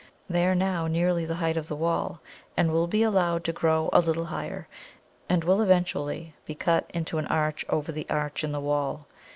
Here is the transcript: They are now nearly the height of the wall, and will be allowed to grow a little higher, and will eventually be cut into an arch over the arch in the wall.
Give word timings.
They 0.27 0.47
are 0.47 0.55
now 0.55 0.87
nearly 0.87 1.25
the 1.25 1.35
height 1.35 1.57
of 1.57 1.67
the 1.67 1.75
wall, 1.75 2.21
and 2.57 2.71
will 2.71 2.87
be 2.87 3.03
allowed 3.03 3.43
to 3.43 3.53
grow 3.53 3.87
a 3.93 3.99
little 3.99 4.25
higher, 4.25 4.67
and 5.29 5.43
will 5.43 5.61
eventually 5.61 6.33
be 6.47 6.55
cut 6.55 6.89
into 6.91 7.19
an 7.19 7.27
arch 7.27 7.63
over 7.69 7.91
the 7.91 8.07
arch 8.09 8.43
in 8.43 8.51
the 8.51 8.59
wall. 8.59 9.05